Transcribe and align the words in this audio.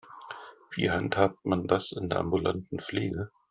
Wie 0.71 0.89
handhabt 0.89 1.45
man 1.45 1.67
das 1.67 1.91
in 1.91 2.09
der 2.09 2.17
ambulanten 2.21 2.79
Pflege? 2.79 3.29